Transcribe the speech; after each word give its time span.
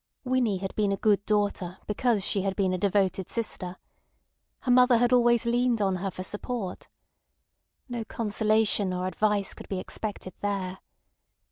Winnie 0.23 0.57
had 0.57 0.73
been 0.75 0.91
a 0.91 0.97
good 0.97 1.23
daughter 1.27 1.77
because 1.85 2.25
she 2.25 2.41
had 2.41 2.55
been 2.55 2.73
a 2.73 2.77
devoted 2.79 3.29
sister. 3.29 3.75
Her 4.61 4.71
mother 4.71 4.97
had 4.97 5.13
always 5.13 5.45
leaned 5.45 5.79
on 5.79 5.97
her 5.97 6.09
for 6.09 6.23
support. 6.23 6.87
No 7.87 8.03
consolation 8.03 8.93
or 8.93 9.05
advice 9.05 9.53
could 9.53 9.69
be 9.69 9.77
expected 9.77 10.33
there. 10.39 10.79